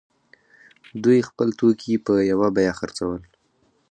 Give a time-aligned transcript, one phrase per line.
[1.03, 3.21] دوی خپل توکي په یوه بیه خرڅول.